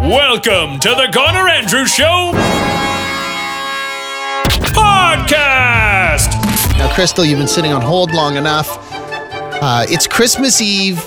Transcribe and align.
Welcome 0.00 0.78
to 0.80 0.90
the 0.90 1.08
Garner 1.10 1.48
Andrews 1.48 1.90
Show 1.90 2.32
podcast. 4.74 6.30
Now, 6.76 6.88
Kristal, 6.92 7.26
you've 7.26 7.38
been 7.38 7.48
sitting 7.48 7.72
on 7.72 7.80
hold 7.80 8.12
long 8.12 8.36
enough. 8.36 8.68
Uh, 8.92 9.86
it's 9.88 10.06
Christmas 10.06 10.60
Eve. 10.60 11.02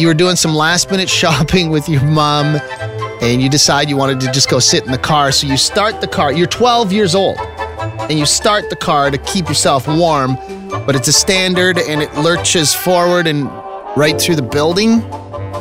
You 0.00 0.08
were 0.08 0.14
doing 0.14 0.34
some 0.34 0.54
last 0.54 0.90
minute 0.90 1.08
shopping 1.20 1.70
with 1.70 1.88
your 1.88 2.02
mom, 2.02 2.60
and 3.22 3.40
you 3.40 3.48
decide 3.48 3.88
you 3.88 3.96
wanted 3.96 4.18
to 4.20 4.32
just 4.32 4.50
go 4.50 4.58
sit 4.58 4.84
in 4.84 4.90
the 4.90 4.98
car. 4.98 5.30
So 5.30 5.46
you 5.46 5.56
start 5.56 6.00
the 6.00 6.08
car. 6.08 6.32
You're 6.32 6.48
12 6.48 6.92
years 6.92 7.14
old, 7.14 7.38
and 7.38 8.18
you 8.18 8.26
start 8.26 8.68
the 8.70 8.76
car 8.76 9.12
to 9.12 9.18
keep 9.18 9.46
yourself 9.46 9.86
warm, 9.86 10.34
but 10.84 10.96
it's 10.96 11.06
a 11.06 11.12
standard 11.12 11.78
and 11.78 12.02
it 12.02 12.12
lurches 12.16 12.74
forward 12.74 13.28
and 13.28 13.44
right 13.96 14.20
through 14.20 14.36
the 14.36 14.42
building. 14.42 15.00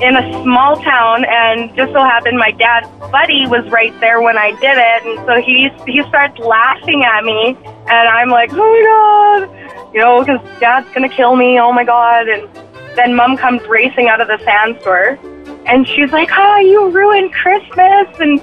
In 0.01 0.15
a 0.15 0.43
small 0.43 0.75
town, 0.77 1.25
and 1.25 1.75
just 1.75 1.93
so 1.93 1.99
happened 1.99 2.37
my 2.37 2.51
dad's 2.51 2.87
buddy 3.11 3.45
was 3.47 3.69
right 3.69 3.97
there 3.99 4.21
when 4.21 4.37
I 4.37 4.51
did 4.59 4.77
it, 4.77 5.05
and 5.05 5.25
so 5.27 5.41
he 5.41 5.69
he 5.85 6.01
starts 6.09 6.39
laughing 6.39 7.03
at 7.03 7.23
me, 7.23 7.55
and 7.65 8.07
I'm 8.09 8.29
like, 8.29 8.49
oh 8.53 8.57
my 8.57 9.47
god, 9.47 9.93
you 9.93 9.99
know, 9.99 10.19
because 10.23 10.41
dad's 10.59 10.91
gonna 10.93 11.09
kill 11.09 11.35
me, 11.35 11.59
oh 11.59 11.71
my 11.71 11.83
god, 11.83 12.27
and 12.27 12.49
then 12.95 13.15
mom 13.15 13.37
comes 13.37 13.61
racing 13.67 14.07
out 14.07 14.21
of 14.21 14.27
the 14.27 14.39
sand 14.43 14.81
store, 14.81 15.19
and 15.65 15.87
she's 15.87 16.11
like, 16.11 16.29
oh, 16.33 16.57
you 16.57 16.89
ruined 16.89 17.31
Christmas, 17.33 18.07
and 18.19 18.39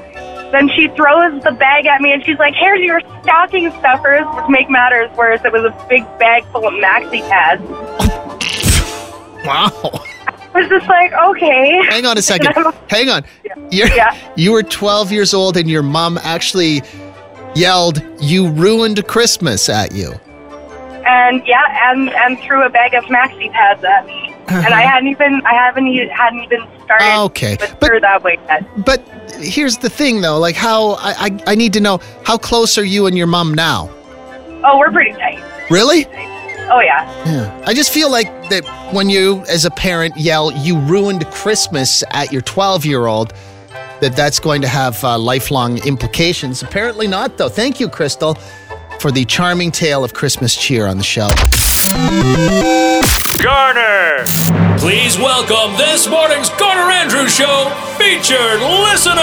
then 0.52 0.68
she 0.68 0.88
throws 0.88 1.42
the 1.42 1.50
bag 1.52 1.86
at 1.86 2.00
me, 2.00 2.12
and 2.12 2.24
she's 2.24 2.38
like, 2.38 2.54
here's 2.54 2.80
your 2.80 3.00
stocking 3.22 3.70
stuffers, 3.72 4.24
which 4.36 4.48
make 4.48 4.70
matters 4.70 5.10
worse, 5.16 5.40
it 5.44 5.52
was 5.52 5.64
a 5.64 5.86
big 5.88 6.04
bag 6.18 6.44
full 6.52 6.66
of 6.66 6.74
maxi 6.74 7.20
pads. 7.28 7.62
Wow. 9.44 10.04
I 10.58 10.60
was 10.62 10.68
just 10.68 10.88
like, 10.88 11.12
okay. 11.12 11.80
Hang 11.88 12.06
on 12.06 12.18
a 12.18 12.22
second. 12.32 12.54
Hang 12.88 13.08
on. 13.08 13.24
You're, 13.70 13.88
Yeah. 13.88 14.16
You 14.36 14.52
were 14.52 14.62
12 14.62 15.12
years 15.12 15.34
old, 15.34 15.56
and 15.56 15.68
your 15.70 15.82
mom 15.82 16.18
actually 16.22 16.82
yelled, 17.54 18.02
You 18.20 18.48
ruined 18.50 19.06
Christmas 19.06 19.68
at 19.68 19.92
you. 19.92 20.12
and 21.06 21.42
yeah, 21.46 21.90
and 21.90 22.10
and 22.10 22.38
threw 22.40 22.64
a 22.64 22.68
bag 22.68 22.92
of 22.94 23.04
maxi 23.04 23.50
pads 23.52 23.82
at 23.84 24.04
me, 24.06 24.34
and 24.48 24.66
I 24.74 24.82
uh-huh. 24.82 24.88
hadn't 24.92 25.08
even 25.08 25.40
I 25.46 25.54
haven't 25.54 25.86
hadn't 26.10 26.40
even 26.44 26.66
started 26.84 27.22
Okay, 27.26 27.56
but- 27.80 28.00
that 28.02 28.22
way 28.22 28.38
yet. 28.46 28.84
But 28.84 29.00
here's 29.40 29.78
the 29.78 29.88
thing, 29.90 30.20
though. 30.20 30.38
Like, 30.38 30.56
how 30.56 30.92
I, 30.94 31.12
I, 31.26 31.38
I 31.46 31.54
need 31.54 31.72
to 31.74 31.80
know 31.80 32.00
how 32.24 32.36
close 32.36 32.76
are 32.76 32.84
you 32.84 33.06
and 33.06 33.16
your 33.16 33.26
mom 33.26 33.54
now? 33.54 33.88
Oh, 34.64 34.76
we're 34.78 34.90
pretty 34.90 35.12
tight. 35.12 35.40
Really? 35.70 36.04
Oh 36.70 36.80
yeah, 36.80 37.04
Yeah. 37.24 37.62
I 37.66 37.72
just 37.74 37.92
feel 37.92 38.10
like 38.10 38.28
that 38.50 38.64
when 38.92 39.08
you, 39.08 39.42
as 39.48 39.64
a 39.64 39.70
parent, 39.70 40.16
yell, 40.16 40.52
"You 40.52 40.78
ruined 40.80 41.26
Christmas" 41.30 42.04
at 42.10 42.30
your 42.32 42.42
12 42.42 42.84
year 42.84 43.06
old, 43.06 43.32
that 44.00 44.14
that's 44.14 44.38
going 44.38 44.60
to 44.62 44.68
have 44.68 45.02
uh, 45.02 45.18
lifelong 45.18 45.78
implications. 45.86 46.62
Apparently 46.62 47.06
not, 47.06 47.36
though. 47.38 47.48
Thank 47.48 47.80
you, 47.80 47.88
Kristal, 47.88 48.36
for 49.00 49.10
the 49.10 49.24
charming 49.24 49.70
tale 49.70 50.04
of 50.04 50.12
Christmas 50.14 50.54
cheer 50.54 50.86
on 50.86 50.98
the 50.98 51.04
show. 51.04 51.28
Garner. 53.42 54.67
Please 54.80 55.18
welcome 55.18 55.76
this 55.76 56.06
morning's 56.06 56.50
Garner 56.50 56.90
Andrews 56.92 57.34
Show 57.34 57.68
featured 57.98 58.60
listener. 58.60 59.18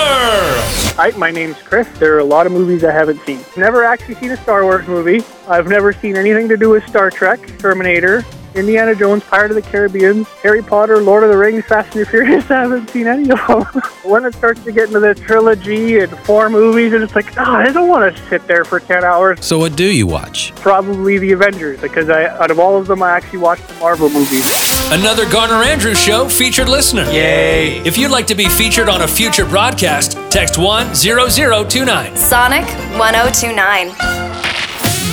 Hi, 0.97 1.13
my 1.17 1.31
name's 1.31 1.55
Chris. 1.61 1.87
There 1.97 2.13
are 2.13 2.19
a 2.19 2.25
lot 2.25 2.45
of 2.45 2.51
movies 2.51 2.83
I 2.83 2.91
haven't 2.91 3.21
seen. 3.21 3.39
Never 3.55 3.85
actually 3.85 4.15
seen 4.15 4.31
a 4.31 4.37
Star 4.37 4.63
Wars 4.63 4.85
movie. 4.85 5.23
I've 5.47 5.67
never 5.67 5.93
seen 5.93 6.17
anything 6.17 6.49
to 6.49 6.57
do 6.57 6.71
with 6.71 6.85
Star 6.87 7.09
Trek, 7.09 7.39
Terminator, 7.57 8.23
Indiana 8.55 8.95
Jones, 8.95 9.23
Pirate 9.23 9.51
of 9.51 9.55
the 9.55 9.61
Caribbean, 9.61 10.23
Harry 10.41 10.61
Potter, 10.61 11.01
Lord 11.01 11.23
of 11.23 11.29
the 11.29 11.37
Rings, 11.37 11.65
Fast 11.65 11.95
and 11.95 12.05
the 12.05 12.09
Furious. 12.09 12.43
I 12.49 12.61
haven't 12.61 12.89
seen 12.89 13.05
any 13.05 13.29
of 13.29 13.45
them. 13.47 13.63
when 14.03 14.25
it 14.25 14.33
starts 14.33 14.63
to 14.63 14.71
get 14.71 14.87
into 14.87 14.99
the 14.99 15.13
trilogy 15.13 15.99
and 15.99 16.11
four 16.19 16.49
movies, 16.49 16.93
and 16.93 17.03
it's 17.03 17.15
like, 17.15 17.37
oh, 17.37 17.43
I 17.43 17.71
don't 17.71 17.89
want 17.89 18.15
to 18.15 18.23
sit 18.29 18.47
there 18.47 18.63
for 18.63 18.79
10 18.79 19.03
hours. 19.03 19.45
So, 19.45 19.59
what 19.59 19.75
do 19.75 19.85
you 19.85 20.07
watch? 20.07 20.55
Probably 20.55 21.17
the 21.17 21.33
Avengers, 21.33 21.81
because 21.81 22.09
I, 22.09 22.25
out 22.25 22.49
of 22.49 22.59
all 22.59 22.77
of 22.77 22.87
them, 22.87 23.03
I 23.03 23.11
actually 23.11 23.39
watched 23.39 23.67
the 23.67 23.73
Marvel 23.75 24.09
movies. 24.09 24.45
Another 24.91 25.29
Garner 25.29 25.63
Andrews 25.63 25.99
Show 25.99 26.29
featured 26.29 26.69
listener. 26.69 27.03
Yay. 27.11 27.79
If 27.79 27.97
you'd 27.97 28.11
like 28.11 28.27
to 28.27 28.35
be 28.35 28.47
featured 28.47 28.87
on 28.87 29.01
a 29.01 29.07
future 29.07 29.45
broadcast, 29.45 30.13
text 30.29 30.55
10029. 30.55 32.15
Sonic 32.15 32.65
1029. 32.97 33.89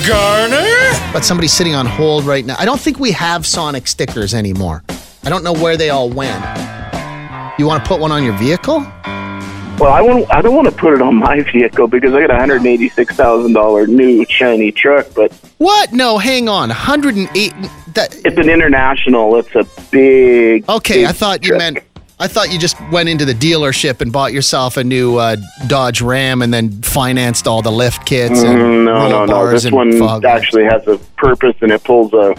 Garner? 0.07 1.13
But 1.13 1.25
somebody's 1.25 1.53
sitting 1.53 1.75
on 1.75 1.87
hold 1.87 2.25
right 2.25 2.45
now. 2.45 2.57
I 2.59 2.65
don't 2.65 2.81
think 2.81 2.99
we 2.99 3.13
have 3.13 3.47
Sonic 3.47 3.87
stickers 3.87 4.35
anymore. 4.35 4.83
I 5.25 5.29
don't 5.31 5.45
know 5.45 5.53
where 5.53 5.77
they 5.77 5.91
all 5.91 6.09
went. 6.09 6.41
You 7.59 7.67
want 7.67 7.85
to 7.85 7.89
put 7.89 8.01
one 8.01 8.11
on 8.11 8.25
your 8.25 8.37
vehicle? 8.39 8.81
Well, 9.79 9.93
I 9.93 10.01
want. 10.01 10.31
I 10.33 10.43
don't 10.43 10.55
want 10.55 10.69
to 10.69 10.75
put 10.75 10.95
it 10.95 11.03
on 11.03 11.17
my 11.17 11.43
vehicle 11.53 11.87
because 11.89 12.15
I 12.15 12.21
got 12.21 12.31
a 12.31 12.39
hundred 12.39 12.65
eighty-six 12.67 13.15
thousand 13.15 13.53
dollar 13.53 13.87
new 13.87 14.25
shiny 14.29 14.71
truck, 14.73 15.07
but 15.15 15.33
What? 15.59 15.93
No, 15.93 16.19
hang 16.19 16.49
on. 16.49 16.69
108. 16.69 17.53
That, 17.95 18.15
it's 18.25 18.39
an 18.39 18.49
international. 18.49 19.37
It's 19.37 19.55
a 19.55 19.67
big. 19.91 20.69
okay, 20.69 20.95
big 21.01 21.07
I 21.07 21.13
thought 21.13 21.43
you 21.43 21.49
truck. 21.51 21.59
meant. 21.59 21.79
I 22.23 22.29
thought 22.29 22.53
you 22.53 22.59
just 22.59 22.77
went 22.93 23.09
into 23.09 23.25
the 23.25 23.35
dealership 23.35 24.01
and 24.01 24.13
bought 24.13 24.33
yourself 24.33 24.77
a 24.77 24.85
new 24.85 25.17
uh, 25.17 25.37
Dodge 25.67 26.01
Ram 26.01 26.41
and 26.41 26.55
then 26.55 26.71
financed 26.83 27.49
all 27.49 27.63
the 27.63 27.73
lift 27.73 28.07
kits 28.07 28.43
and 28.43 28.59
Mm, 28.59 28.85
no, 28.85 29.09
no, 29.09 29.25
no. 29.27 29.51
This 29.51 29.65
and 29.65 29.75
one 29.75 29.99
fog 29.99 30.25
actually 30.25 30.63
has 30.65 30.87
a 30.87 30.99
purpose, 31.17 31.57
and 31.61 31.73
it 31.73 31.83
pulls 31.83 32.13
a. 32.13 32.35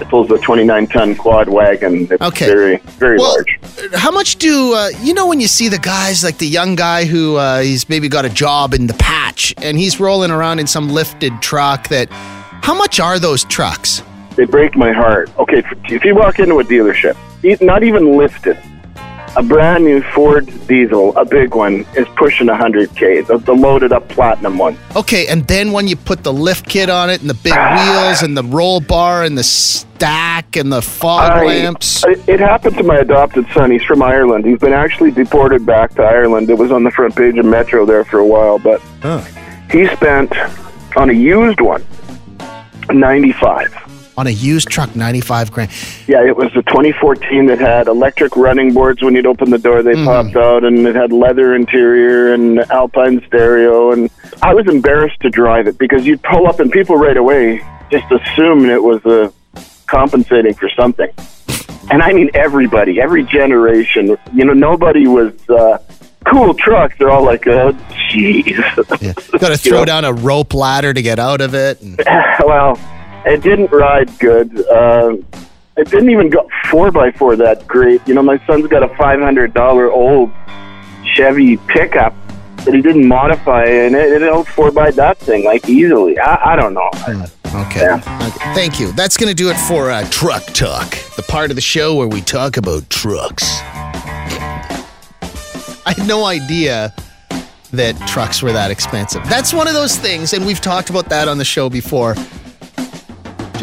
It 0.00 0.08
pulls 0.08 0.28
a 0.32 0.38
twenty-nine 0.38 0.88
ton 0.88 1.14
quad 1.14 1.48
wagon. 1.50 2.08
It's 2.10 2.20
Okay. 2.22 2.46
very, 2.46 2.76
very 2.98 3.18
Well, 3.18 3.28
large. 3.34 3.60
how 3.94 4.10
much 4.10 4.36
do 4.36 4.74
uh, 4.74 4.88
you 5.02 5.14
know 5.14 5.26
when 5.28 5.38
you 5.40 5.46
see 5.46 5.68
the 5.68 5.78
guys 5.78 6.24
like 6.24 6.38
the 6.38 6.48
young 6.48 6.74
guy 6.74 7.04
who 7.04 7.36
uh, 7.36 7.60
he's 7.60 7.88
maybe 7.88 8.08
got 8.08 8.24
a 8.24 8.30
job 8.30 8.72
in 8.74 8.86
the 8.88 8.94
patch 8.94 9.54
and 9.58 9.76
he's 9.78 10.00
rolling 10.00 10.30
around 10.32 10.58
in 10.58 10.66
some 10.66 10.88
lifted 10.88 11.40
truck 11.42 11.86
that 11.88 12.08
how 12.10 12.74
much 12.74 12.98
are 12.98 13.18
those 13.20 13.44
trucks? 13.44 14.02
They 14.36 14.46
break 14.46 14.74
my 14.74 14.90
heart. 14.90 15.30
Okay, 15.38 15.62
if- 15.90 16.04
you 16.04 16.14
walk 16.16 16.38
into 16.40 16.58
a 16.60 16.64
dealership, 16.64 17.14
not 17.60 17.82
even 17.84 18.16
lifted, 18.16 18.56
a 19.36 19.42
brand 19.42 19.84
new 19.84 20.02
Ford 20.14 20.46
diesel, 20.66 21.16
a 21.16 21.24
big 21.24 21.54
one, 21.54 21.86
is 21.96 22.06
pushing 22.16 22.48
100K, 22.48 23.26
the, 23.26 23.38
the 23.38 23.52
loaded 23.52 23.92
up 23.92 24.08
platinum 24.08 24.58
one. 24.58 24.76
Okay, 24.96 25.26
and 25.28 25.46
then 25.46 25.72
when 25.72 25.86
you 25.86 25.96
put 25.96 26.24
the 26.24 26.32
lift 26.32 26.68
kit 26.68 26.90
on 26.90 27.08
it 27.10 27.20
and 27.20 27.30
the 27.30 27.34
big 27.34 27.52
wheels 27.76 28.22
and 28.22 28.36
the 28.36 28.42
roll 28.44 28.80
bar 28.80 29.22
and 29.22 29.38
the 29.38 29.44
stack 29.44 30.56
and 30.56 30.72
the 30.72 30.82
fog 30.82 31.30
I- 31.32 31.44
lamps. 31.44 32.04
I- 32.04 32.16
It 32.26 32.40
happened 32.40 32.76
to 32.78 32.82
my 32.82 32.96
adopted 32.98 33.46
son. 33.54 33.70
He's 33.70 33.82
from 33.84 34.02
Ireland. 34.02 34.44
He's 34.44 34.58
been 34.58 34.72
actually 34.72 35.12
deported 35.12 35.64
back 35.64 35.94
to 35.94 36.02
Ireland. 36.02 36.50
It 36.50 36.58
was 36.58 36.72
on 36.72 36.82
the 36.84 36.90
front 36.90 37.14
page 37.14 37.38
of 37.38 37.44
Metro 37.44 37.86
there 37.86 38.04
for 38.04 38.18
a 38.18 38.26
while, 38.26 38.58
but 38.58 38.80
Huh. 39.02 39.20
he 39.70 39.86
spent 39.88 40.32
on 40.96 41.08
a 41.08 41.12
used 41.12 41.60
one 41.60 41.84
95. 42.92 43.72
On 44.16 44.26
a 44.26 44.30
used 44.30 44.68
truck, 44.68 44.94
95 44.94 45.52
grand. 45.52 45.70
Yeah, 46.06 46.24
it 46.24 46.36
was 46.36 46.52
the 46.54 46.62
2014 46.62 47.46
that 47.46 47.58
had 47.58 47.86
electric 47.88 48.36
running 48.36 48.72
boards. 48.74 49.02
When 49.02 49.14
you'd 49.14 49.26
open 49.26 49.50
the 49.50 49.58
door, 49.58 49.82
they 49.82 49.94
popped 49.94 50.36
out, 50.36 50.64
and 50.64 50.86
it 50.86 50.94
had 50.94 51.12
leather 51.12 51.54
interior 51.54 52.32
and 52.32 52.58
Alpine 52.70 53.22
stereo. 53.26 53.92
And 53.92 54.10
I 54.42 54.54
was 54.54 54.66
embarrassed 54.66 55.20
to 55.20 55.30
drive 55.30 55.66
it 55.66 55.78
because 55.78 56.06
you'd 56.06 56.22
pull 56.22 56.46
up, 56.46 56.60
and 56.60 56.70
people 56.70 56.96
right 56.96 57.16
away 57.16 57.62
just 57.90 58.10
assumed 58.10 58.66
it 58.66 58.82
was 58.82 59.04
uh, 59.04 59.30
compensating 59.86 60.54
for 60.54 60.68
something. 60.70 61.08
And 61.90 62.02
I 62.02 62.12
mean 62.12 62.30
everybody, 62.34 63.00
every 63.00 63.24
generation. 63.24 64.16
You 64.32 64.44
know, 64.44 64.52
nobody 64.52 65.08
was 65.08 65.32
uh, 65.48 65.78
cool 66.24 66.54
trucks. 66.54 66.94
They're 66.98 67.10
all 67.10 67.24
like, 67.24 67.46
oh, 67.46 67.72
jeez. 68.12 68.56
Yeah. 69.00 69.12
Got 69.38 69.48
to 69.48 69.56
throw 69.56 69.84
down 69.84 70.04
a 70.04 70.12
rope 70.12 70.54
ladder 70.54 70.94
to 70.94 71.02
get 71.02 71.18
out 71.18 71.40
of 71.40 71.54
it. 71.54 71.80
And, 71.80 72.00
well, 72.44 72.78
it 73.26 73.42
didn't 73.42 73.70
ride 73.70 74.16
good. 74.18 74.66
Uh, 74.68 75.16
it 75.76 75.90
didn't 75.90 76.10
even 76.10 76.30
go 76.30 76.48
four 76.70 76.90
by 76.90 77.10
four 77.12 77.36
that 77.36 77.66
great. 77.66 78.06
You 78.06 78.14
know, 78.14 78.22
my 78.22 78.44
son's 78.46 78.66
got 78.66 78.82
a 78.82 78.88
five 78.96 79.20
hundred 79.20 79.54
dollar 79.54 79.90
old 79.90 80.30
Chevy 81.14 81.56
pickup 81.56 82.14
that 82.64 82.74
he 82.74 82.82
didn't 82.82 83.06
modify, 83.06 83.64
and 83.64 83.94
it, 83.94 84.22
it'll 84.22 84.44
four 84.44 84.70
by 84.70 84.90
that 84.92 85.18
thing 85.18 85.44
like 85.44 85.68
easily. 85.68 86.18
I, 86.18 86.52
I 86.52 86.56
don't 86.56 86.74
know. 86.74 86.90
okay. 87.66 87.88
okay. 87.90 88.00
Thank 88.54 88.78
you. 88.78 88.92
That's 88.92 89.16
going 89.16 89.28
to 89.28 89.34
do 89.34 89.50
it 89.50 89.56
for 89.56 89.90
uh, 89.90 90.04
Truck 90.10 90.44
Talk, 90.46 90.90
the 91.16 91.22
part 91.22 91.50
of 91.50 91.56
the 91.56 91.62
show 91.62 91.94
where 91.94 92.08
we 92.08 92.20
talk 92.20 92.56
about 92.56 92.88
trucks. 92.90 93.44
I 95.86 95.94
had 95.96 96.06
no 96.06 96.26
idea 96.26 96.94
that 97.72 97.96
trucks 98.06 98.42
were 98.42 98.52
that 98.52 98.70
expensive. 98.70 99.22
That's 99.28 99.52
one 99.52 99.68
of 99.68 99.74
those 99.74 99.96
things, 99.96 100.32
and 100.32 100.44
we've 100.44 100.60
talked 100.60 100.90
about 100.90 101.08
that 101.08 101.28
on 101.28 101.38
the 101.38 101.44
show 101.44 101.70
before. 101.70 102.14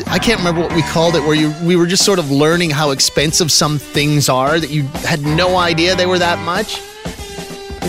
I 0.09 0.19
can't 0.19 0.39
remember 0.39 0.62
what 0.62 0.74
we 0.74 0.81
called 0.83 1.15
it, 1.15 1.21
where 1.21 1.36
you 1.36 1.54
we 1.63 1.75
were 1.75 1.86
just 1.86 2.06
sort 2.06 2.18
of 2.18 2.31
learning 2.31 2.69
how 2.69 2.92
expensive 2.92 3.51
some 3.51 3.77
things 3.77 4.30
are 4.30 4.59
that 4.59 4.69
you 4.69 4.83
had 5.04 5.21
no 5.21 5.57
idea 5.57 5.95
they 5.95 6.06
were 6.06 6.19
that 6.19 6.39
much. 6.39 6.80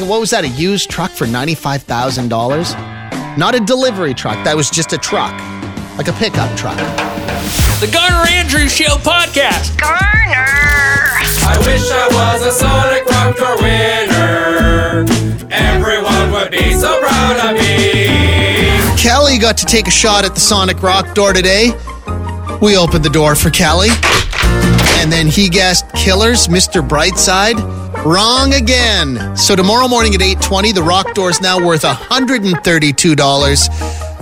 What 0.07 0.21
was 0.21 0.31
that? 0.31 0.45
A 0.45 0.49
used 0.49 0.91
truck 0.91 1.11
for 1.11 1.27
ninety-five 1.27 1.83
thousand 1.85 2.29
dollars? 2.29 2.75
Not 3.39 3.55
a 3.55 3.61
delivery 3.61 4.15
truck. 4.15 4.43
That 4.45 4.57
was 4.57 4.69
just 4.69 4.93
a 4.93 4.99
truck, 4.99 5.33
like 5.97 6.09
a 6.09 6.13
pickup 6.13 6.55
truck. 6.57 6.77
The 7.81 7.89
Garner 7.93 8.29
Andrews 8.29 8.75
Show 8.75 8.97
podcast. 8.99 9.79
Garner. 9.79 10.47
I 11.47 11.57
wish 11.65 11.89
I 11.89 12.09
was 12.13 12.47
a 12.47 12.53
Sonic 12.53 13.07
Rocker 13.07 13.57
winner. 13.63 15.07
Everyone 15.51 16.33
would 16.33 16.51
be 16.51 16.73
so 16.73 17.01
proud 17.01 17.39
of 17.51 17.55
me. 17.57 19.01
Kelly 19.01 19.39
got 19.39 19.57
to 19.59 19.65
take 19.65 19.87
a 19.87 19.93
shot 19.93 20.25
at 20.25 20.35
the 20.35 20.41
Sonic 20.41 20.83
Rock 20.83 21.15
door 21.15 21.33
today. 21.33 21.73
We 22.61 22.77
opened 22.77 23.05
the 23.05 23.11
door 23.11 23.35
for 23.35 23.51
Kelly. 23.51 23.89
And 25.01 25.13
then 25.13 25.29
he 25.29 25.49
guessed 25.49 25.93
Killers, 25.95 26.49
Mr. 26.49 26.87
Brightside. 26.87 27.57
Wrong 28.05 28.55
again. 28.55 29.37
So 29.37 29.55
tomorrow 29.55 29.87
morning 29.89 30.15
at 30.15 30.21
8:20, 30.21 30.73
the 30.73 30.83
rock 30.83 31.15
door 31.15 31.31
is 31.31 31.41
now 31.41 31.65
worth 31.65 31.85
$132. 31.85 33.69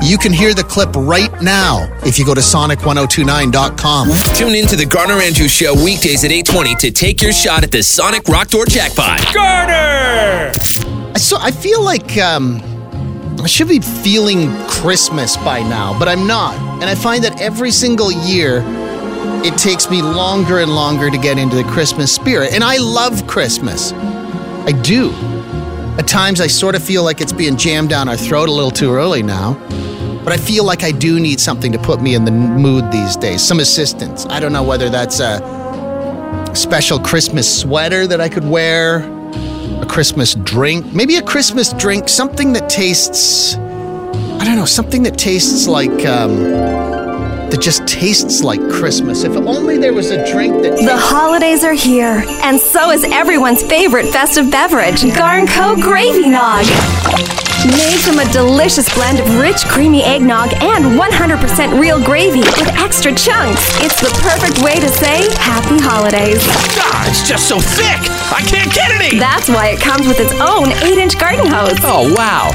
You 0.02 0.18
can 0.18 0.32
hear 0.32 0.52
the 0.52 0.62
clip 0.62 0.94
right 0.94 1.32
now 1.40 1.88
if 2.04 2.18
you 2.18 2.26
go 2.26 2.34
to 2.34 2.40
sonic1029.com. 2.42 4.08
Tune 4.34 4.54
in 4.54 4.66
to 4.66 4.76
the 4.76 4.84
Garner 4.84 5.14
Andrews 5.14 5.50
Show 5.52 5.72
weekdays 5.74 6.22
at 6.24 6.30
820 6.30 6.74
to 6.76 6.90
take 6.90 7.22
your 7.22 7.32
shot 7.32 7.64
at 7.64 7.70
the 7.70 7.82
Sonic 7.82 8.28
Rock 8.28 8.48
Door 8.48 8.66
Jackpot. 8.66 9.32
Garner! 9.32 10.52
So 11.16 11.38
I 11.40 11.50
feel 11.50 11.82
like 11.82 12.18
um, 12.18 12.60
I 13.42 13.46
should 13.46 13.68
be 13.68 13.80
feeling 13.80 14.54
Christmas 14.66 15.36
by 15.38 15.60
now, 15.60 15.98
but 15.98 16.08
I'm 16.08 16.26
not. 16.26 16.54
And 16.80 16.84
I 16.84 16.94
find 16.94 17.24
that 17.24 17.40
every 17.40 17.70
single 17.70 18.12
year 18.12 18.62
it 19.44 19.56
takes 19.58 19.90
me 19.90 20.02
longer 20.02 20.58
and 20.58 20.74
longer 20.74 21.10
to 21.10 21.18
get 21.18 21.38
into 21.38 21.56
the 21.56 21.64
Christmas 21.64 22.14
spirit. 22.14 22.52
And 22.52 22.62
I 22.62 22.76
love 22.76 23.26
Christmas. 23.26 23.92
I 23.92 24.72
do. 24.72 25.12
At 25.98 26.06
times 26.06 26.40
I 26.40 26.46
sort 26.46 26.74
of 26.74 26.82
feel 26.82 27.02
like 27.02 27.20
it's 27.20 27.32
being 27.32 27.56
jammed 27.56 27.88
down 27.88 28.08
our 28.08 28.16
throat 28.16 28.48
a 28.48 28.52
little 28.52 28.70
too 28.70 28.92
early 28.92 29.22
now. 29.22 29.54
But 30.24 30.32
I 30.32 30.36
feel 30.36 30.64
like 30.64 30.82
I 30.82 30.90
do 30.90 31.20
need 31.20 31.38
something 31.38 31.70
to 31.72 31.78
put 31.78 32.02
me 32.02 32.14
in 32.14 32.24
the 32.24 32.32
mood 32.32 32.90
these 32.90 33.16
days. 33.16 33.42
Some 33.42 33.60
assistance. 33.60 34.26
I 34.26 34.40
don't 34.40 34.52
know 34.52 34.64
whether 34.64 34.90
that's 34.90 35.20
a 35.20 35.40
special 36.54 36.98
Christmas 36.98 37.60
sweater 37.60 38.06
that 38.06 38.20
I 38.20 38.28
could 38.28 38.44
wear, 38.44 38.98
a 39.80 39.86
Christmas 39.88 40.34
drink, 40.34 40.92
maybe 40.92 41.16
a 41.16 41.22
Christmas 41.22 41.72
drink, 41.72 42.08
something 42.08 42.52
that 42.54 42.68
tastes, 42.68 43.56
don't 44.46 44.56
know, 44.56 44.64
something 44.64 45.02
that 45.02 45.18
tastes 45.18 45.66
like, 45.66 46.06
um, 46.06 46.36
that 47.50 47.60
just 47.60 47.86
tastes 47.86 48.42
like 48.42 48.60
Christmas. 48.70 49.24
If 49.24 49.36
only 49.36 49.78
there 49.78 49.92
was 49.92 50.10
a 50.10 50.30
drink 50.30 50.62
that. 50.62 50.76
The 50.76 50.96
holidays 50.96 51.64
are 51.64 51.72
here, 51.72 52.24
and 52.42 52.60
so 52.60 52.90
is 52.90 53.04
everyone's 53.04 53.62
favorite 53.62 54.06
festive 54.06 54.50
beverage, 54.50 55.02
Garnco 55.02 55.80
Gravy 55.82 56.28
Nog. 56.28 57.45
Made 57.66 57.98
from 57.98 58.20
a 58.20 58.24
delicious 58.30 58.86
blend 58.94 59.18
of 59.18 59.26
rich, 59.38 59.64
creamy 59.66 60.04
eggnog 60.04 60.54
and 60.62 60.94
100% 60.94 61.80
real 61.80 61.98
gravy 61.98 62.38
with 62.38 62.70
extra 62.78 63.10
chunks, 63.12 63.58
it's 63.82 63.98
the 63.98 64.12
perfect 64.22 64.62
way 64.62 64.78
to 64.78 64.86
say 64.86 65.26
Happy 65.42 65.74
Holidays. 65.82 66.38
God, 66.78 67.08
it's 67.10 67.26
just 67.26 67.48
so 67.48 67.58
thick. 67.58 67.98
I 68.30 68.38
can't 68.46 68.70
get 68.72 68.94
any. 68.94 69.18
That's 69.18 69.48
why 69.48 69.74
it 69.74 69.80
comes 69.80 70.06
with 70.06 70.20
its 70.20 70.30
own 70.38 70.70
8 70.78 70.94
inch 70.94 71.18
garden 71.18 71.46
hose. 71.50 71.74
Oh, 71.82 72.06
wow. 72.14 72.54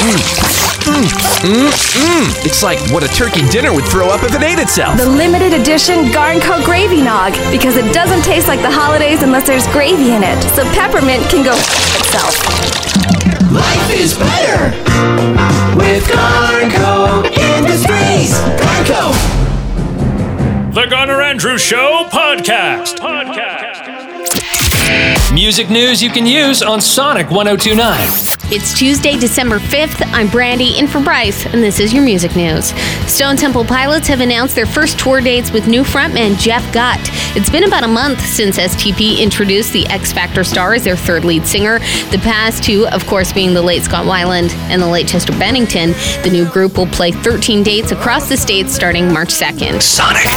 Mm, 0.00 1.04
mm, 1.44 1.68
mm. 1.68 2.46
It's 2.46 2.62
like 2.62 2.80
what 2.88 3.04
a 3.04 3.08
turkey 3.12 3.46
dinner 3.52 3.74
would 3.74 3.84
throw 3.84 4.08
up 4.08 4.22
if 4.24 4.34
it 4.34 4.42
ate 4.42 4.58
itself. 4.58 4.96
The 4.96 5.12
limited 5.12 5.52
edition 5.52 6.08
Garnco 6.08 6.64
Gravy 6.64 7.02
Nog, 7.02 7.36
because 7.52 7.76
it 7.76 7.92
doesn't 7.92 8.22
taste 8.24 8.48
like 8.48 8.62
the 8.62 8.72
holidays 8.72 9.22
unless 9.22 9.46
there's 9.46 9.66
gravy 9.68 10.16
in 10.16 10.24
it. 10.24 10.40
So 10.56 10.64
peppermint 10.72 11.22
can 11.28 11.44
go 11.44 11.52
itself. 12.00 12.91
Life 14.02 14.10
is 14.10 14.18
better 14.18 14.64
with 15.76 16.04
Garnco 16.08 17.24
Industries. 17.38 18.32
Garnco. 18.58 19.12
The 20.74 20.86
Garner 20.86 21.22
Andrews 21.22 21.60
Show 21.60 22.08
podcast. 22.10 22.98
Podcast. 22.98 23.51
Music 25.42 25.70
news 25.70 26.00
you 26.00 26.08
can 26.08 26.24
use 26.24 26.62
on 26.62 26.80
Sonic 26.80 27.28
1029. 27.28 27.98
It's 28.54 28.78
Tuesday, 28.78 29.18
December 29.18 29.58
5th. 29.58 30.06
I'm 30.12 30.28
Brandy 30.28 30.78
in 30.78 30.86
for 30.86 31.00
Bryce, 31.00 31.46
and 31.46 31.60
this 31.60 31.80
is 31.80 31.92
your 31.92 32.04
music 32.04 32.36
news. 32.36 32.66
Stone 33.10 33.38
Temple 33.38 33.64
Pilots 33.64 34.06
have 34.06 34.20
announced 34.20 34.54
their 34.54 34.66
first 34.66 35.00
tour 35.00 35.20
dates 35.20 35.50
with 35.50 35.66
new 35.66 35.82
frontman 35.82 36.38
Jeff 36.38 36.62
Gutt. 36.72 37.00
It's 37.34 37.50
been 37.50 37.64
about 37.64 37.82
a 37.82 37.88
month 37.88 38.20
since 38.20 38.56
STP 38.56 39.18
introduced 39.18 39.72
the 39.72 39.84
X 39.86 40.12
Factor 40.12 40.44
star 40.44 40.74
as 40.74 40.84
their 40.84 40.96
third 40.96 41.24
lead 41.24 41.44
singer. 41.44 41.80
The 42.12 42.20
past 42.22 42.62
two, 42.62 42.86
of 42.88 43.04
course, 43.06 43.32
being 43.32 43.52
the 43.52 43.62
late 43.62 43.82
Scott 43.82 44.06
Weiland 44.06 44.52
and 44.70 44.80
the 44.80 44.86
late 44.86 45.08
Chester 45.08 45.32
Bennington. 45.32 45.90
The 46.22 46.30
new 46.30 46.48
group 46.48 46.76
will 46.76 46.86
play 46.86 47.10
13 47.10 47.64
dates 47.64 47.90
across 47.90 48.28
the 48.28 48.36
states 48.36 48.72
starting 48.74 49.12
March 49.12 49.30
2nd. 49.30 49.82
Sonic. 49.82 50.28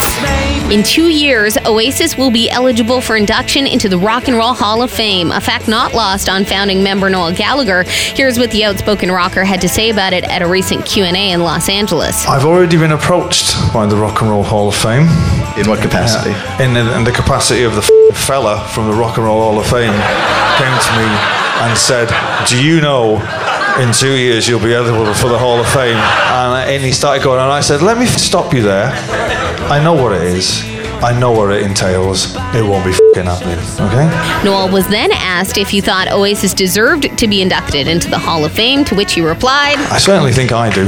In 0.73 0.81
two 0.81 1.09
years, 1.09 1.57
Oasis 1.65 2.17
will 2.17 2.31
be 2.31 2.49
eligible 2.49 3.01
for 3.01 3.17
induction 3.17 3.67
into 3.67 3.87
the 3.87 3.99
Rock 3.99 4.29
and 4.29 4.37
Roll 4.37 4.53
Hall 4.53 4.81
of 4.81 4.94
Fame, 4.95 5.31
a 5.31 5.41
fact 5.41 5.67
not 5.67 5.93
lost 5.93 6.29
on 6.29 6.45
founding 6.45 6.81
member 6.81 7.09
Noel 7.09 7.33
Gallagher. 7.33 7.83
Here's 7.87 8.39
what 8.39 8.49
the 8.51 8.63
outspoken 8.63 9.11
rocker 9.11 9.43
had 9.43 9.59
to 9.61 9.67
say 9.67 9.89
about 9.89 10.13
it 10.13 10.23
at 10.23 10.41
a 10.41 10.47
recent 10.47 10.85
Q&A 10.85 11.31
in 11.31 11.41
Los 11.41 11.67
Angeles. 11.67 12.25
I've 12.27 12.45
already 12.45 12.77
been 12.77 12.93
approached 12.93 13.55
by 13.73 13.85
the 13.85 13.95
Rock 13.97 14.21
and 14.21 14.29
Roll 14.29 14.43
Hall 14.43 14.69
of 14.69 14.75
Fame. 14.75 15.07
In 15.59 15.67
what 15.69 15.81
capacity? 15.81 16.31
Uh, 16.33 16.63
in, 16.63 16.73
the, 16.73 16.97
in 16.97 17.03
the 17.03 17.11
capacity 17.11 17.63
of 17.63 17.73
the 17.75 17.81
f- 18.11 18.17
fella 18.17 18.65
from 18.69 18.87
the 18.87 18.93
Rock 18.93 19.17
and 19.17 19.25
Roll 19.25 19.41
Hall 19.41 19.59
of 19.59 19.65
Fame 19.65 19.91
came 20.57 20.77
to 20.79 20.91
me 20.97 21.07
and 21.63 21.77
said, 21.77 22.07
"Do 22.47 22.61
you 22.63 22.79
know?" 22.81 23.21
In 23.79 23.91
two 23.91 24.15
years, 24.15 24.47
you'll 24.47 24.61
be 24.61 24.73
eligible 24.73 25.13
for 25.13 25.27
the 25.27 25.37
Hall 25.37 25.59
of 25.59 25.67
Fame. 25.67 25.97
And, 25.97 26.69
and 26.71 26.81
he 26.81 26.93
started 26.93 27.21
going, 27.21 27.41
and 27.41 27.51
I 27.51 27.59
said, 27.59 27.81
Let 27.81 27.97
me 27.97 28.05
stop 28.05 28.53
you 28.53 28.61
there. 28.61 28.89
I 29.69 29.83
know 29.83 29.91
what 29.93 30.13
it 30.13 30.21
is. 30.21 30.63
I 31.03 31.17
know 31.19 31.33
what 31.33 31.51
it 31.51 31.61
entails. 31.63 32.35
It 32.55 32.63
won't 32.63 32.85
be 32.85 32.93
fing 33.15 33.25
happening, 33.25 33.57
okay? 33.79 34.43
Noel 34.43 34.69
was 34.69 34.87
then 34.89 35.11
asked 35.13 35.57
if 35.57 35.69
he 35.69 35.79
thought 35.81 36.11
Oasis 36.11 36.53
deserved 36.53 37.17
to 37.17 37.27
be 37.27 37.41
inducted 37.41 37.87
into 37.87 38.09
the 38.09 38.19
Hall 38.19 38.43
of 38.43 38.51
Fame, 38.51 38.83
to 38.85 38.95
which 38.95 39.13
he 39.13 39.21
replied, 39.21 39.77
I 39.89 39.97
certainly 39.97 40.33
think 40.33 40.51
I 40.51 40.69
do. 40.69 40.83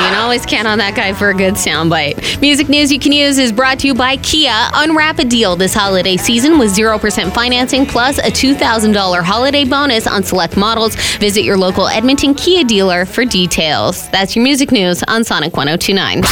You 0.00 0.06
can 0.06 0.14
always 0.14 0.46
count 0.46 0.68
on 0.68 0.78
that 0.78 0.94
guy 0.94 1.12
for 1.12 1.30
a 1.30 1.34
good 1.34 1.54
soundbite. 1.54 2.40
Music 2.40 2.68
news 2.68 2.92
you 2.92 2.98
can 2.98 3.12
use 3.12 3.38
is 3.38 3.50
brought 3.52 3.80
to 3.80 3.88
you 3.88 3.94
by 3.94 4.16
Kia. 4.18 4.52
Unwrap 4.72 5.18
a 5.18 5.24
deal 5.24 5.56
this 5.56 5.74
holiday 5.74 6.16
season 6.16 6.58
with 6.58 6.74
0% 6.74 7.34
financing 7.34 7.84
plus 7.84 8.18
a 8.18 8.30
$2,000 8.30 9.22
holiday 9.22 9.64
bonus 9.64 10.06
on 10.06 10.22
select 10.22 10.56
models. 10.56 10.94
Visit 11.18 11.42
your 11.42 11.58
local 11.58 11.88
Edmonton 11.88 12.34
Kia 12.34 12.62
dealer 12.64 13.04
for 13.04 13.24
details. 13.24 14.08
That's 14.10 14.36
your 14.36 14.44
music 14.44 14.70
news 14.70 15.02
on 15.08 15.24
Sonic 15.24 15.56
1029. 15.56 16.22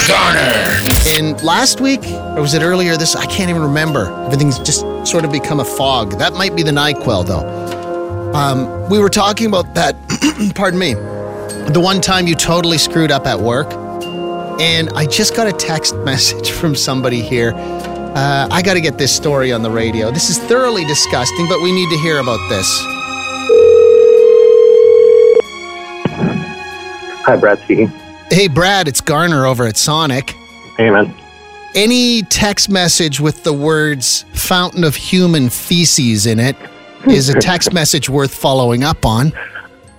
And 1.19 1.43
last 1.43 1.81
week, 1.81 2.05
or 2.07 2.41
was 2.41 2.55
it 2.55 2.63
earlier 2.63 2.97
this? 2.97 3.17
I 3.17 3.27
can't 3.27 3.51
even 3.51 3.63
remember. 3.63 4.13
Everything's 4.27 4.59
just 4.69 4.85
sort 5.11 5.25
of 5.25 5.33
become 5.33 5.61
a 5.61 5.65
fog. 5.65 6.19
That 6.19 6.35
might 6.35 6.55
be 6.55 6.63
the 6.63 6.73
NyQuil, 6.73 7.27
though. 7.27 8.35
Um, 8.35 8.91
we 8.91 8.99
were 8.99 9.09
talking 9.09 9.47
about 9.47 9.75
that, 9.75 9.97
pardon 10.55 10.79
me, 10.79 10.93
the 11.73 11.81
one 11.83 12.03
time 12.03 12.27
you 12.27 12.35
totally 12.35 12.77
screwed 12.77 13.11
up 13.11 13.27
at 13.27 13.41
work. 13.41 13.73
And 14.61 14.91
I 14.91 15.07
just 15.07 15.35
got 15.35 15.47
a 15.47 15.53
text 15.53 15.97
message 16.05 16.51
from 16.51 16.75
somebody 16.75 17.23
here. 17.23 17.55
Uh, 17.57 18.49
I 18.51 18.61
got 18.61 18.75
to 18.75 18.83
get 18.83 18.99
this 18.99 19.15
story 19.15 19.53
on 19.53 19.63
the 19.63 19.71
radio. 19.71 20.11
This 20.11 20.29
is 20.29 20.37
thoroughly 20.39 20.85
disgusting, 20.85 21.49
but 21.49 21.63
we 21.63 21.73
need 21.73 21.89
to 21.89 21.99
hear 21.99 22.19
about 22.19 22.47
this. 22.51 22.69
Hi, 27.25 27.37
Brad 27.37 27.59
speaking. 27.61 27.89
Hey, 28.31 28.49
Brad, 28.49 28.87
it's 28.87 29.01
Garner 29.01 29.47
over 29.47 29.67
at 29.67 29.79
Sonic. 29.79 30.37
Hey, 30.77 30.91
man. 30.91 31.15
Any 31.75 32.23
text 32.23 32.71
message 32.71 33.21
with 33.21 33.45
the 33.45 33.53
words 33.53 34.25
fountain 34.33 34.85
of 34.85 34.97
human 34.97 35.51
feces 35.51 36.27
in 36.27 36.41
it 36.41 36.57
is 37.07 37.29
a 37.29 37.35
text 37.41 37.73
message 37.73 38.09
worth 38.09 38.35
following 38.35 38.85
up 38.85 39.05
on. 39.05 39.33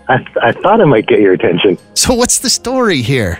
I, 0.07 0.25
I 0.41 0.51
thought 0.51 0.81
I 0.81 0.85
might 0.85 1.05
get 1.05 1.19
your 1.19 1.33
attention. 1.33 1.77
So, 1.93 2.15
what's 2.15 2.39
the 2.39 2.49
story 2.49 3.01
here? 3.01 3.39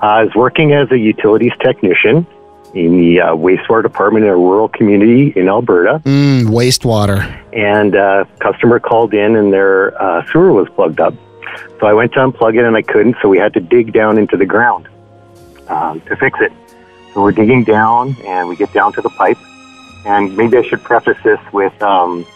I 0.00 0.24
was 0.24 0.34
working 0.34 0.72
as 0.72 0.90
a 0.90 0.98
utilities 0.98 1.52
technician 1.60 2.26
in 2.74 2.98
the 2.98 3.20
uh, 3.20 3.34
wastewater 3.34 3.84
department 3.84 4.24
in 4.24 4.30
a 4.30 4.36
rural 4.36 4.68
community 4.68 5.32
in 5.36 5.48
Alberta. 5.48 6.02
Mm, 6.04 6.46
wastewater. 6.46 7.22
And 7.52 7.94
a 7.94 8.02
uh, 8.02 8.24
customer 8.40 8.80
called 8.80 9.14
in 9.14 9.36
and 9.36 9.52
their 9.52 10.00
uh, 10.02 10.26
sewer 10.30 10.52
was 10.52 10.68
plugged 10.70 11.00
up. 11.00 11.14
So 11.80 11.86
I 11.86 11.92
went 11.94 12.12
to 12.14 12.18
unplug 12.18 12.58
it 12.58 12.64
and 12.64 12.76
I 12.76 12.82
couldn't, 12.82 13.16
so 13.22 13.28
we 13.28 13.38
had 13.38 13.54
to 13.54 13.60
dig 13.60 13.92
down 13.92 14.18
into 14.18 14.36
the 14.36 14.44
ground 14.44 14.88
um, 15.68 16.00
to 16.02 16.16
fix 16.16 16.38
it. 16.40 16.52
So 17.16 17.22
we're 17.22 17.32
digging 17.32 17.64
down 17.64 18.14
and 18.26 18.46
we 18.46 18.56
get 18.56 18.74
down 18.74 18.92
to 18.92 19.00
the 19.00 19.08
pipe. 19.08 19.38
And 20.04 20.36
maybe 20.36 20.58
I 20.58 20.62
should 20.62 20.82
preface 20.82 21.16
this 21.24 21.40
with 21.50 21.72
um, 21.82 22.26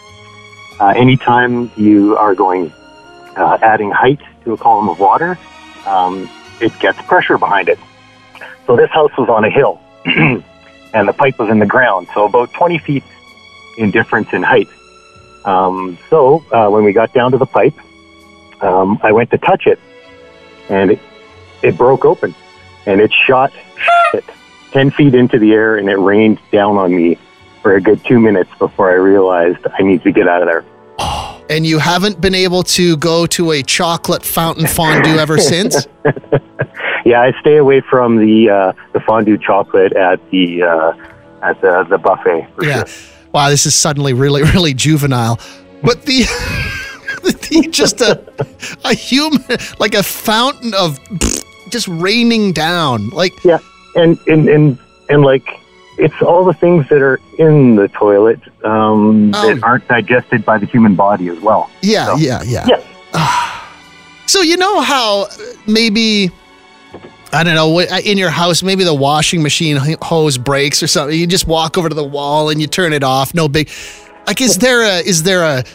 uh, 0.79 0.87
anytime 0.97 1.71
you 1.77 2.17
are 2.17 2.33
going 2.33 2.73
uh, 3.37 3.59
adding 3.61 3.91
height 3.91 4.21
to 4.43 4.53
a 4.53 4.57
column 4.57 4.89
of 4.89 4.99
water, 4.99 5.37
um, 5.85 6.27
it 6.59 6.71
gets 6.79 6.99
pressure 7.03 7.37
behind 7.37 7.69
it. 7.69 7.77
So 8.65 8.75
this 8.75 8.89
house 8.89 9.11
was 9.19 9.29
on 9.29 9.45
a 9.45 9.51
hill 9.51 9.79
and 10.05 11.07
the 11.07 11.13
pipe 11.13 11.37
was 11.37 11.51
in 11.51 11.59
the 11.59 11.67
ground, 11.67 12.07
so 12.15 12.25
about 12.25 12.51
20 12.53 12.79
feet 12.79 13.03
in 13.77 13.91
difference 13.91 14.33
in 14.33 14.41
height. 14.41 14.67
Um, 15.45 15.99
so 16.09 16.43
uh, 16.51 16.69
when 16.69 16.83
we 16.83 16.91
got 16.91 17.13
down 17.13 17.33
to 17.33 17.37
the 17.37 17.45
pipe, 17.45 17.75
um, 18.63 18.99
I 19.03 19.11
went 19.11 19.29
to 19.29 19.37
touch 19.37 19.67
it 19.67 19.79
and 20.69 20.89
it, 20.89 20.99
it 21.61 21.77
broke 21.77 22.03
open 22.03 22.33
and 22.87 22.99
it 22.99 23.13
shot 23.13 23.53
10 24.71 24.91
feet 24.91 25.15
into 25.15 25.37
the 25.39 25.53
air 25.53 25.77
and 25.77 25.89
it 25.89 25.97
rained 25.97 26.39
down 26.51 26.77
on 26.77 26.95
me 26.95 27.17
for 27.61 27.75
a 27.75 27.81
good 27.81 28.03
two 28.05 28.19
minutes 28.19 28.49
before 28.57 28.89
I 28.89 28.95
realized 28.95 29.59
I 29.77 29.83
need 29.83 30.03
to 30.03 30.11
get 30.11 30.27
out 30.27 30.41
of 30.41 30.47
there. 30.47 30.65
And 31.49 31.65
you 31.65 31.79
haven't 31.79 32.21
been 32.21 32.33
able 32.33 32.63
to 32.63 32.95
go 32.95 33.25
to 33.25 33.51
a 33.51 33.61
chocolate 33.61 34.23
fountain 34.23 34.67
fondue 34.67 35.17
ever 35.17 35.37
since? 35.53 35.85
Yeah, 37.03 37.21
I 37.21 37.33
stay 37.41 37.57
away 37.57 37.81
from 37.81 38.17
the 38.17 38.49
uh, 38.49 38.73
the 38.93 39.01
fondue 39.01 39.37
chocolate 39.37 39.91
at 39.93 40.19
the 40.29 40.63
uh, 40.63 40.93
at 41.41 41.59
the 41.59 41.85
the 41.89 41.97
buffet. 41.97 42.47
For 42.55 42.63
Yeah. 42.63 42.85
Sure. 42.85 43.27
Wow, 43.33 43.49
this 43.49 43.65
is 43.65 43.75
suddenly 43.75 44.13
really, 44.13 44.43
really 44.53 44.73
juvenile. 44.73 45.39
But 45.83 46.03
the, 46.05 46.23
the 47.23 47.67
just 47.71 48.01
a 48.01 48.23
a 48.85 48.93
human 48.93 49.43
like 49.79 49.93
a 49.93 50.03
fountain 50.03 50.73
of 50.73 50.99
just 51.69 51.87
raining 51.87 52.53
down. 52.53 53.09
Like 53.09 53.43
Yeah, 53.43 53.59
and 53.95 54.17
and 54.27 54.47
and 54.49 54.77
and 55.09 55.21
like 55.23 55.47
it's 55.97 56.21
all 56.21 56.45
the 56.45 56.53
things 56.53 56.87
that 56.89 57.01
are 57.01 57.19
in 57.37 57.75
the 57.75 57.87
toilet 57.89 58.39
um, 58.63 59.31
Oh. 59.35 59.53
that 59.53 59.63
aren't 59.63 59.87
digested 59.87 60.43
by 60.45 60.57
the 60.57 60.65
human 60.65 60.95
body 60.95 61.27
as 61.29 61.39
well. 61.41 61.69
yeah, 61.81 62.05
So- 62.07 62.15
yeah, 62.17 62.41
yeah. 62.43 62.65
Yeah. 62.67 62.81
So 64.27 64.41
you 64.41 64.55
know 64.55 64.79
how 64.79 65.27
maybe 65.67 66.31
I 67.33 67.43
don't 67.43 67.55
know 67.55 67.81
in 67.81 68.17
your 68.17 68.29
house 68.29 68.63
maybe 68.63 68.85
the 68.85 68.93
washing 68.93 69.43
machine 69.43 69.77
hose 70.01 70.37
breaks 70.37 70.81
or 70.81 70.87
something. 70.87 71.19
You 71.19 71.27
just 71.27 71.47
walk 71.47 71.77
over 71.77 71.89
to 71.89 71.95
the 71.95 72.03
wall 72.03 72.49
and 72.49 72.61
you 72.61 72.67
turn 72.67 72.93
it 72.93 73.03
off. 73.03 73.33
No 73.33 73.49
big. 73.49 73.69
Like 74.27 74.39
is 74.39 74.57
there 74.59 74.83
a 74.83 74.99
is 75.05 75.23
there 75.23 75.43
a 75.43 75.65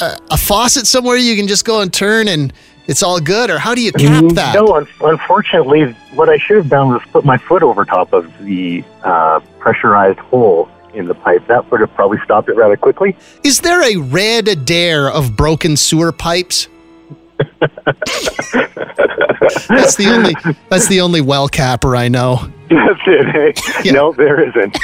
a, 0.00 0.18
a 0.30 0.36
faucet 0.38 0.86
somewhere 0.86 1.16
you 1.18 1.36
can 1.36 1.46
just 1.46 1.66
go 1.66 1.82
and 1.82 1.92
turn 1.92 2.26
and 2.26 2.54
it's 2.86 3.02
all 3.02 3.20
good 3.20 3.50
or 3.50 3.58
how 3.58 3.74
do 3.74 3.82
you 3.82 3.92
cap 3.92 4.24
that? 4.34 4.54
No, 4.54 4.74
un- 4.74 4.88
unfortunately, 5.02 5.92
what 6.14 6.28
I 6.28 6.38
should 6.38 6.56
have 6.56 6.68
done 6.68 6.88
was 6.88 7.02
put 7.12 7.24
my 7.24 7.38
foot 7.38 7.62
over 7.62 7.84
top 7.84 8.12
of 8.12 8.36
the 8.44 8.84
uh, 9.02 9.40
pressurized 9.58 10.18
hole 10.18 10.68
in 10.94 11.06
the 11.06 11.14
pipe. 11.14 11.46
That 11.46 11.70
would 11.70 11.80
have 11.80 11.94
probably 11.94 12.18
stopped 12.24 12.48
it 12.48 12.56
rather 12.56 12.76
quickly. 12.76 13.16
Is 13.44 13.60
there 13.60 13.82
a 13.82 13.96
red 13.96 14.48
Adair 14.48 15.10
of 15.10 15.36
broken 15.36 15.76
sewer 15.76 16.12
pipes? 16.12 16.68
that's 17.60 17.70
the 19.96 20.10
only 20.10 20.34
that's 20.68 20.88
the 20.88 21.00
only 21.00 21.22
well 21.22 21.48
capper 21.48 21.96
I 21.96 22.08
know. 22.08 22.52
That's 22.70 23.00
it. 23.06 23.26
Hey? 23.84 23.90
No, 23.92 24.12
there 24.12 24.40
isn't. 24.48 24.78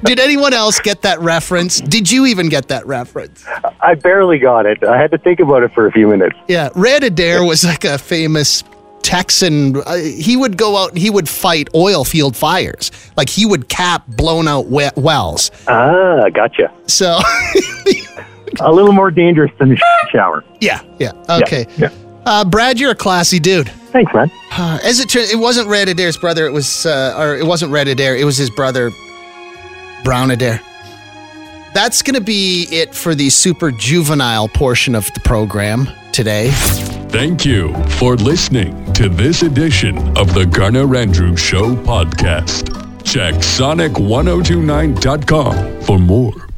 Did 0.04 0.20
anyone 0.20 0.52
else 0.52 0.78
get 0.80 1.02
that 1.02 1.18
reference? 1.20 1.80
Did 1.80 2.10
you 2.10 2.26
even 2.26 2.48
get 2.48 2.68
that 2.68 2.86
reference? 2.86 3.44
I 3.80 3.94
barely 3.94 4.38
got 4.38 4.66
it. 4.66 4.84
I 4.84 5.00
had 5.00 5.10
to 5.12 5.18
think 5.18 5.40
about 5.40 5.62
it 5.62 5.72
for 5.72 5.86
a 5.86 5.92
few 5.92 6.08
minutes. 6.08 6.36
Yeah, 6.48 6.68
Red 6.74 7.02
Adair 7.04 7.42
was 7.44 7.64
like 7.64 7.84
a 7.84 7.96
famous 7.96 8.62
Texan. 9.02 9.76
Uh, 9.76 9.96
he 9.96 10.36
would 10.36 10.56
go 10.58 10.76
out 10.76 10.90
and 10.90 10.98
he 10.98 11.08
would 11.10 11.28
fight 11.28 11.68
oil 11.74 12.04
field 12.04 12.36
fires. 12.36 12.90
Like 13.16 13.30
he 13.30 13.46
would 13.46 13.68
cap 13.68 14.06
blown 14.06 14.46
out 14.46 14.66
we- 14.66 14.90
wells. 14.96 15.50
Ah, 15.68 16.28
gotcha. 16.28 16.70
So 16.86 17.18
a 18.60 18.70
little 18.72 18.92
more 18.92 19.10
dangerous 19.10 19.50
than 19.58 19.70
the 19.70 19.80
shower. 20.12 20.44
Yeah, 20.60 20.82
yeah. 20.98 21.12
Okay. 21.28 21.66
Uh, 22.26 22.44
Brad, 22.44 22.78
you're 22.78 22.90
a 22.90 22.94
classy 22.96 23.38
dude. 23.40 23.72
Thanks, 23.92 24.12
man. 24.14 24.30
Uh, 24.52 24.78
as 24.82 25.00
it 25.00 25.08
turned, 25.08 25.30
it 25.30 25.36
wasn't 25.36 25.68
Red 25.68 25.88
Adair's 25.88 26.16
brother. 26.16 26.46
It 26.46 26.52
was, 26.52 26.86
uh, 26.86 27.14
or 27.18 27.36
it 27.36 27.44
wasn't 27.44 27.72
Red 27.72 27.88
Adair. 27.88 28.16
It 28.16 28.24
was 28.24 28.36
his 28.36 28.50
brother, 28.50 28.92
Brown 30.04 30.30
Adair. 30.30 30.60
That's 31.74 32.02
going 32.02 32.14
to 32.14 32.20
be 32.20 32.66
it 32.70 32.94
for 32.94 33.14
the 33.14 33.30
super 33.30 33.70
juvenile 33.70 34.48
portion 34.48 34.94
of 34.94 35.06
the 35.14 35.20
program 35.20 35.88
today. 36.12 36.50
Thank 37.10 37.44
you 37.44 37.74
for 37.98 38.16
listening 38.16 38.92
to 38.94 39.08
this 39.08 39.42
edition 39.42 40.16
of 40.16 40.32
the 40.34 40.46
Garner 40.46 40.96
Andrews 40.96 41.40
Show 41.40 41.74
podcast. 41.76 42.76
Check 43.04 43.34
sonic1029.com 43.34 45.80
for 45.82 45.98
more. 45.98 46.49